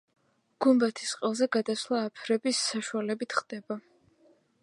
[0.65, 3.81] გუმბათის ყელზე გადასვლა აფრების საშუალებით ხდება.